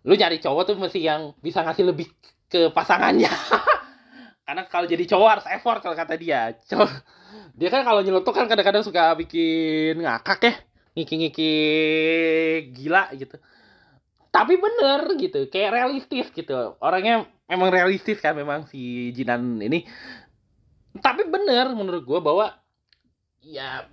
[0.02, 2.10] lu nyari cowok tuh mesti yang bisa ngasih lebih
[2.50, 3.30] ke pasangannya.
[4.46, 6.52] Karena kalau jadi cowok harus effort kalau kata dia.
[6.66, 6.90] Cowok
[7.54, 10.54] dia kan kalau nyelotok kan kadang-kadang suka bikin ngakak ya.
[10.92, 11.52] Ngiki-ngiki
[12.74, 13.38] gila gitu.
[14.32, 16.76] Tapi bener gitu kayak realistis gitu.
[16.82, 19.86] Orangnya memang realistis kan memang si Jinan ini.
[20.98, 22.52] Tapi bener menurut gue bahwa
[23.40, 23.86] ya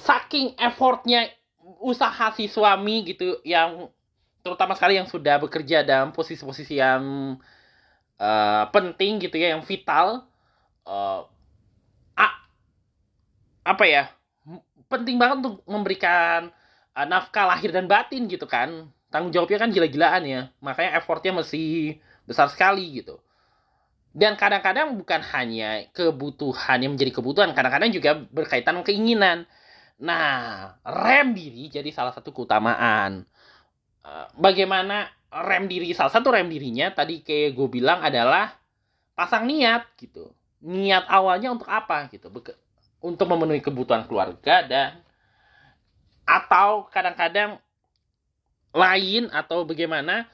[0.00, 1.28] saking effortnya
[1.80, 3.90] usaha si suami gitu yang
[4.40, 7.36] terutama sekali yang sudah bekerja dalam posisi-posisi yang
[8.16, 10.24] uh, penting gitu ya yang vital
[10.88, 11.24] uh,
[13.60, 14.08] apa ya
[14.90, 16.50] penting banget untuk memberikan
[16.96, 18.90] uh, nafkah lahir dan batin gitu kan.
[19.10, 23.18] Tanggung jawabnya kan gila-gilaan ya makanya effortnya masih besar sekali gitu.
[24.10, 29.46] Dan kadang-kadang bukan hanya kebutuhan yang menjadi kebutuhan kadang-kadang juga berkaitan keinginan.
[30.02, 33.26] Nah rem diri jadi salah satu keutamaan
[34.04, 38.50] uh, bagaimana rem diri salah satu rem dirinya tadi kayak gue bilang adalah
[39.14, 40.32] pasang niat gitu.
[40.60, 42.28] Niat awalnya untuk apa gitu.
[43.00, 45.00] Untuk memenuhi kebutuhan keluarga dan
[46.24, 47.58] atau kadang-kadang
[48.70, 50.30] lain atau bagaimana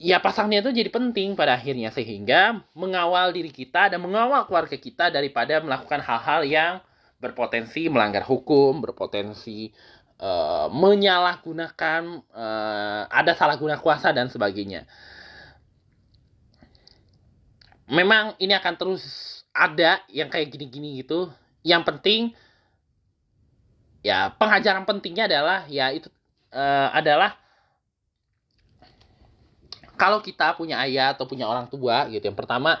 [0.00, 1.90] ya pasangnya itu jadi penting pada akhirnya.
[1.90, 6.72] Sehingga mengawal diri kita dan mengawal keluarga kita daripada melakukan hal-hal yang
[7.18, 9.74] berpotensi melanggar hukum, berpotensi
[10.18, 12.02] uh, menyalahgunakan
[12.34, 14.86] uh, ada salah guna kuasa dan sebagainya.
[17.88, 19.02] Memang ini akan terus
[19.54, 21.32] ada yang kayak gini-gini gitu
[21.66, 22.30] yang penting
[24.06, 26.06] ya pengajaran pentingnya adalah ya itu
[26.54, 27.34] uh, adalah
[29.98, 32.78] kalau kita punya ayah atau punya orang tua gitu yang pertama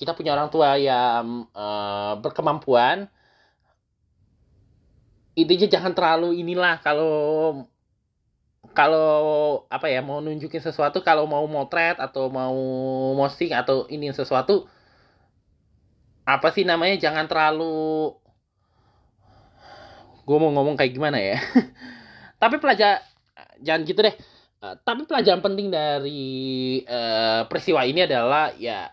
[0.00, 3.08] kita punya orang tua yang uh, berkemampuan
[5.36, 7.14] intinya jangan terlalu inilah kalau
[8.72, 9.08] kalau
[9.68, 12.56] apa ya mau nunjukin sesuatu kalau mau motret atau mau
[13.20, 14.66] posting atau ini sesuatu
[16.26, 18.10] apa sih namanya jangan terlalu
[20.26, 21.38] gue mau ngomong kayak gimana ya?
[22.42, 23.00] Tapi pelajar
[23.62, 24.16] jangan gitu deh.
[24.56, 28.88] Uh, tapi pelajaran penting dari uh, peristiwa ini adalah ya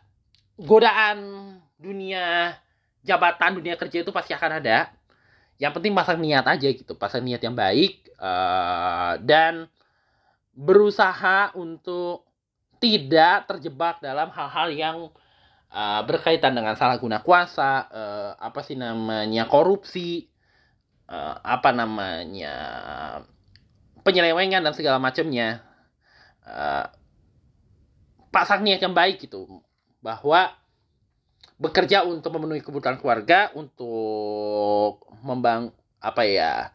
[0.60, 1.18] godaan
[1.80, 2.52] dunia
[3.00, 4.92] jabatan dunia kerja itu pasti akan ada
[5.64, 9.72] yang penting pasang niat aja gitu pasang niat yang baik uh, dan
[10.52, 12.28] berusaha untuk
[12.84, 14.98] tidak terjebak dalam hal-hal yang
[15.72, 20.28] uh, berkaitan dengan salah guna kuasa, uh, apa sih namanya korupsi,
[21.08, 22.56] uh, apa namanya
[24.04, 25.64] penyelewengan dan segala macamnya.
[26.44, 26.92] Uh,
[28.36, 29.64] pasang niat yang baik gitu
[30.04, 30.52] bahwa
[31.56, 34.43] bekerja untuk memenuhi kebutuhan keluarga untuk
[35.24, 35.72] membang
[36.04, 36.70] apa ya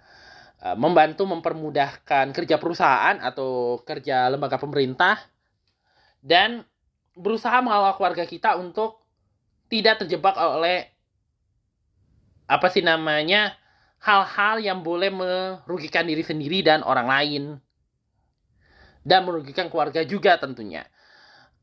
[0.74, 5.22] membantu mempermudahkan kerja perusahaan atau kerja lembaga pemerintah
[6.18, 6.66] dan
[7.14, 8.98] berusaha mengawal keluarga kita untuk
[9.70, 10.90] tidak terjebak oleh
[12.48, 13.54] apa sih namanya
[14.00, 17.44] hal-hal yang boleh merugikan diri sendiri dan orang lain
[19.02, 20.86] dan merugikan keluarga juga tentunya.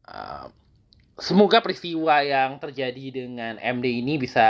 [0.05, 0.51] Uh,
[1.17, 4.45] semoga peristiwa yang terjadi dengan MD ini bisa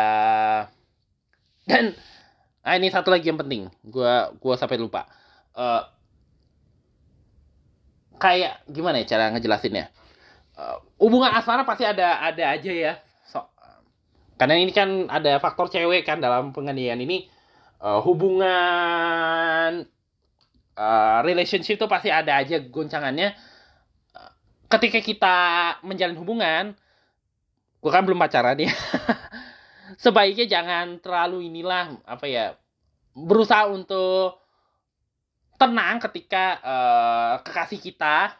[1.69, 1.95] dan
[2.65, 5.05] nah ini satu lagi yang penting, gua gua sampai lupa.
[5.53, 5.85] Uh,
[8.17, 9.93] kayak gimana ya cara ngejelasinnya?
[10.57, 12.93] uh, hubungan asmara pasti ada ada aja ya.
[13.27, 13.43] So,
[14.39, 17.27] karena ini kan ada faktor cewek kan dalam penganiayaan ini.
[17.75, 19.85] Uh, hubungan
[20.79, 23.35] uh, relationship itu pasti ada aja goncangannya.
[24.15, 24.31] Uh,
[24.71, 25.35] ketika kita
[25.83, 26.73] menjalin hubungan
[27.85, 28.73] gue kan belum pacaran ya
[30.01, 32.45] sebaiknya jangan terlalu inilah apa ya
[33.15, 34.41] berusaha untuk
[35.55, 38.35] tenang ketika uh, kekasih kita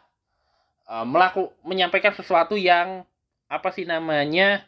[0.84, 3.08] uh, melaku menyampaikan sesuatu yang
[3.46, 4.66] apa sih namanya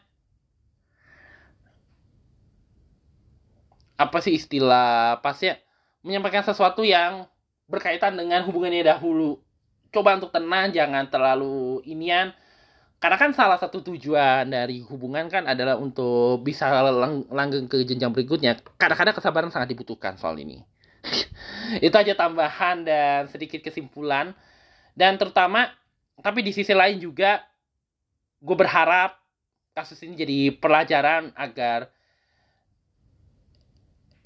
[3.99, 5.59] apa sih istilah pasnya
[5.99, 7.27] menyampaikan sesuatu yang
[7.67, 9.43] berkaitan dengan hubungannya dahulu.
[9.91, 12.31] Coba untuk tenang jangan terlalu inian
[12.99, 18.11] karena kan salah satu tujuan dari hubungan kan adalah untuk bisa lang langgeng ke jenjang
[18.11, 18.59] berikutnya.
[18.75, 20.59] Kadang-kadang kesabaran sangat dibutuhkan soal ini.
[21.85, 24.35] itu aja tambahan dan sedikit kesimpulan.
[24.99, 25.71] Dan terutama,
[26.19, 27.39] tapi di sisi lain juga,
[28.43, 29.15] gue berharap
[29.71, 31.87] kasus ini jadi pelajaran agar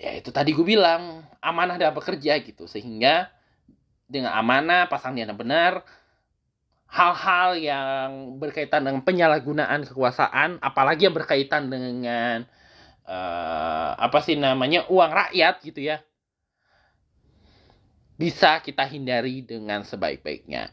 [0.01, 3.30] ya itu tadi gue bilang amanah dalam bekerja gitu sehingga
[4.09, 5.86] dengan amanah pasang niat benar
[6.93, 12.45] hal-hal yang berkaitan dengan penyalahgunaan kekuasaan, apalagi yang berkaitan dengan
[13.09, 16.05] uh, apa sih namanya uang rakyat gitu ya,
[18.13, 20.69] bisa kita hindari dengan sebaik-baiknya.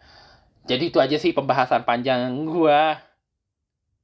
[0.69, 3.01] Jadi itu aja sih pembahasan panjang gua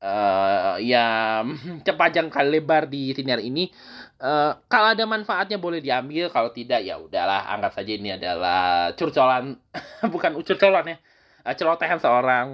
[0.01, 1.45] uh, ya
[1.85, 3.69] sepanjang kali lebar di siniar ini.
[4.17, 9.61] Uh, kalau ada manfaatnya boleh diambil, kalau tidak ya udahlah anggap saja ini adalah curcolan
[10.17, 10.99] bukan curcolan ya
[11.55, 12.47] celotehan seorang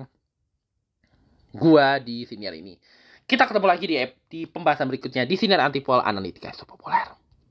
[1.54, 2.76] gua di siniar ini.
[3.24, 3.96] Kita ketemu lagi di,
[4.28, 7.21] di pembahasan berikutnya di siniar antipol analitika populer.